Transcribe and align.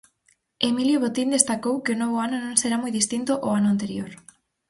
Emilio 0.69 1.01
Botín 1.03 1.29
destacou 1.35 1.75
que 1.83 1.93
o 1.93 1.99
novo 2.01 2.17
ano 2.27 2.37
non 2.45 2.59
será 2.61 2.75
moi 2.79 2.91
distinto 2.99 3.31
ó 3.47 3.49
ano 3.59 3.69
anterior. 3.73 4.11